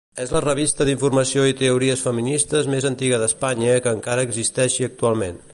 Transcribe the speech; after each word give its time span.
És 0.21 0.31
la 0.35 0.39
revista 0.45 0.87
d'informació 0.87 1.43
i 1.51 1.57
teories 1.59 2.03
feministes 2.07 2.71
més 2.77 2.89
antiga 2.93 3.23
d'Espanya 3.25 3.79
que 3.85 3.97
encara 4.01 4.29
existeixi 4.31 4.93
actualment. 4.93 5.43